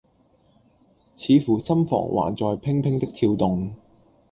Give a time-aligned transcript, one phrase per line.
[1.15, 3.75] 似乎心房還在怦怦的跳動。